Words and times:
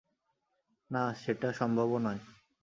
না, 0.91 1.03
সেটা 1.15 1.49
সম্ভবও 1.53 1.97
নয়! 2.05 2.21